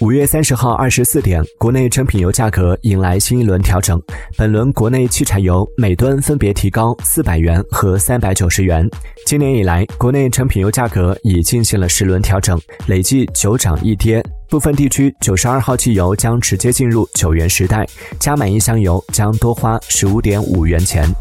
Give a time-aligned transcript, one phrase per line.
[0.00, 4.00] 五月三十号二十四点国内成品油价格迎来新一轮调整。
[4.36, 8.88] 本轮国内汽柴油每吨分别提高四百元和三百九十元。
[9.26, 14.24] 今年以来国内成品油价格已进行了十轮调整累计九涨一跌。
[14.48, 17.84] 部分地区九十二号汽油将直接进入九元时代
[18.20, 21.12] 加满一箱油将多花十五点五元钱。